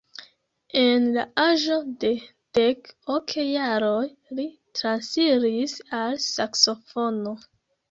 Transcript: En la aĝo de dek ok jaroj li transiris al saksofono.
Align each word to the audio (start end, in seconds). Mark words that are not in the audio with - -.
En 0.83 1.03
la 1.17 1.25
aĝo 1.43 1.77
de 2.03 2.09
dek 2.59 2.89
ok 3.17 3.35
jaroj 3.49 4.09
li 4.41 4.49
transiris 4.81 5.79
al 6.01 6.21
saksofono. 6.27 7.39